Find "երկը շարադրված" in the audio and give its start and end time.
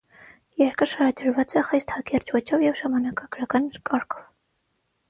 0.61-1.55